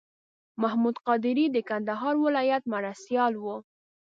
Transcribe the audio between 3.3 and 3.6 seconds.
و.